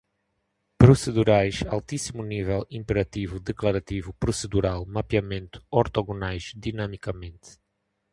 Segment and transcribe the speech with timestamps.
[0.79, 7.59] procedurais, altíssimo nível, imperativo, declarativo, procedural, mapeamento, ortogonais, dinamicamente